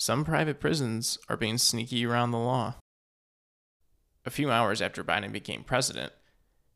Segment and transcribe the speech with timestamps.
[0.00, 2.76] some private prisons are being sneaky around the law.
[4.24, 6.14] A few hours after Biden became president,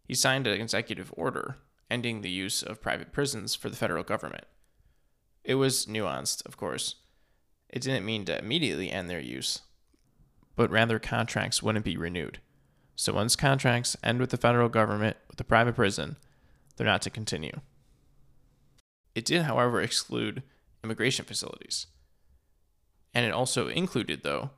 [0.07, 1.57] he signed an executive order
[1.90, 4.45] ending the use of private prisons for the federal government.
[5.43, 6.96] It was nuanced, of course.
[7.71, 9.62] It didn't mean to immediately end their use,
[10.54, 12.40] but rather contracts wouldn't be renewed.
[12.95, 16.18] So once contracts end with the federal government with the private prison,
[16.76, 17.62] they're not to continue.
[19.14, 20.43] It did, however, exclude
[20.82, 21.86] immigration facilities.
[23.14, 24.50] And it also included, though,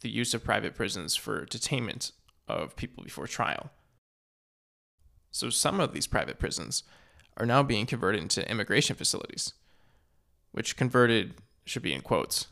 [0.00, 2.12] the use of private prisons for detainment
[2.46, 3.70] of people before trial.
[5.30, 6.84] So some of these private prisons
[7.36, 9.52] are now being converted into immigration facilities,
[10.52, 11.34] which converted
[11.64, 12.46] should be in quotes.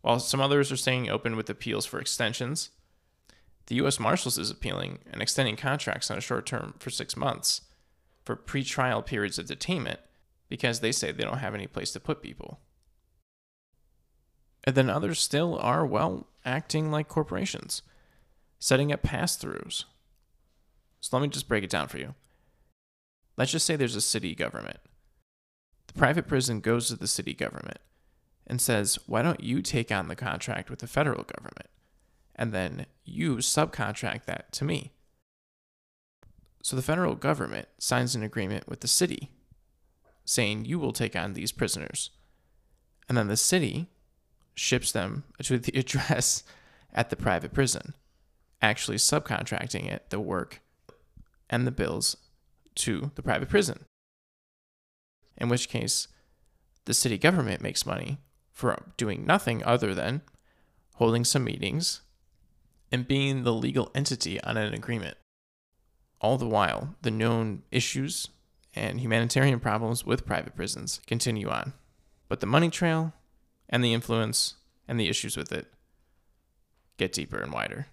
[0.00, 2.70] While some others are staying open with appeals for extensions,
[3.66, 4.00] the U.S.
[4.00, 7.62] Marshals is appealing and extending contracts on a short term for six months
[8.24, 9.98] for pre-trial periods of detainment
[10.48, 12.60] because they say they don't have any place to put people.
[14.64, 17.82] And then others still are, well, acting like corporations,
[18.58, 19.84] setting up pass throughs.
[21.00, 22.14] So let me just break it down for you.
[23.36, 24.78] Let's just say there's a city government.
[25.88, 27.78] The private prison goes to the city government
[28.46, 31.68] and says, why don't you take on the contract with the federal government?
[32.36, 34.92] And then you subcontract that to me.
[36.62, 39.30] So the federal government signs an agreement with the city
[40.24, 42.10] saying you will take on these prisoners.
[43.08, 43.88] And then the city
[44.54, 46.44] ships them to the address
[46.92, 47.94] at the private prison,
[48.60, 50.60] actually subcontracting it, the work
[51.48, 52.16] and the bills
[52.74, 53.84] to the private prison.
[55.36, 56.08] In which case,
[56.84, 58.18] the city government makes money
[58.50, 60.22] for doing nothing other than
[60.96, 62.02] holding some meetings
[62.90, 65.16] and being the legal entity on an agreement.
[66.20, 68.28] All the while, the known issues
[68.74, 71.72] and humanitarian problems with private prisons continue on.
[72.28, 73.12] But the money trail
[73.72, 74.54] and the influence
[74.86, 75.66] and the issues with it
[76.98, 77.86] get deeper and wider.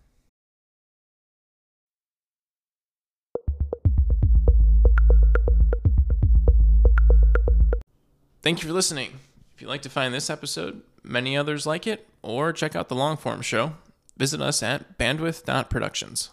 [8.41, 9.19] Thank you for listening.
[9.53, 12.95] If you'd like to find this episode, many others like it, or check out the
[12.95, 13.73] long form show,
[14.17, 16.29] visit us at bandwidth.productions.